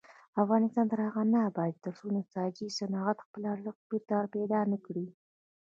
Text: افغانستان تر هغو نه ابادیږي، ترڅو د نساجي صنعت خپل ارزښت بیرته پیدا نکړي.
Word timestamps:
افغانستان 0.43 0.85
تر 0.91 0.99
هغو 1.07 1.21
نه 1.33 1.39
ابادیږي، 1.49 1.83
ترڅو 1.85 2.05
د 2.09 2.13
نساجي 2.17 2.67
صنعت 2.77 3.17
خپل 3.25 3.41
ارزښت 3.53 3.81
بیرته 3.89 4.17
پیدا 4.35 4.59
نکړي. 4.71 5.05